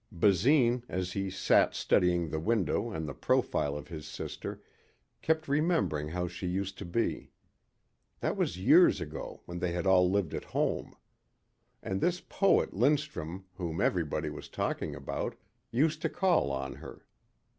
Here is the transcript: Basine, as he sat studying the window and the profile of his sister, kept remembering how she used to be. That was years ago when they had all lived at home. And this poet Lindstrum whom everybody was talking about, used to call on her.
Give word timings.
Basine, 0.11 0.81
as 0.89 1.13
he 1.13 1.29
sat 1.29 1.75
studying 1.75 2.27
the 2.29 2.39
window 2.39 2.89
and 2.89 3.07
the 3.07 3.13
profile 3.13 3.77
of 3.77 3.89
his 3.89 4.07
sister, 4.07 4.59
kept 5.21 5.47
remembering 5.47 6.07
how 6.07 6.27
she 6.27 6.47
used 6.47 6.75
to 6.79 6.85
be. 6.85 7.29
That 8.19 8.35
was 8.35 8.57
years 8.57 8.99
ago 8.99 9.43
when 9.45 9.59
they 9.59 9.73
had 9.73 9.85
all 9.85 10.09
lived 10.09 10.33
at 10.33 10.43
home. 10.57 10.95
And 11.83 12.01
this 12.01 12.19
poet 12.19 12.73
Lindstrum 12.73 13.43
whom 13.57 13.79
everybody 13.79 14.31
was 14.31 14.49
talking 14.49 14.95
about, 14.95 15.35
used 15.69 16.01
to 16.01 16.09
call 16.09 16.49
on 16.51 16.77
her. 16.77 17.05